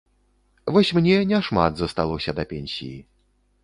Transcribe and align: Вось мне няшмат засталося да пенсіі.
Вось 0.77 0.93
мне 0.99 1.19
няшмат 1.33 1.71
засталося 1.85 2.31
да 2.41 2.51
пенсіі. 2.57 2.99